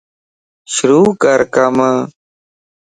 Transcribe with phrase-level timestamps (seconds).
[0.73, 1.75] شروع ڪر ڪم